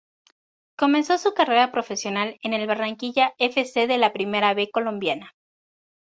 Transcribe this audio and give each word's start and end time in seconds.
Comenzó 0.77 1.19
su 1.19 1.35
carrera 1.35 1.71
profesional 1.71 2.39
en 2.41 2.53
el 2.53 2.65
Barranquilla 2.65 3.35
F. 3.37 3.63
C. 3.65 3.85
de 3.85 3.99
la 3.99 4.13
Primera 4.13 4.55
B 4.55 4.71
colombiana. 4.71 5.35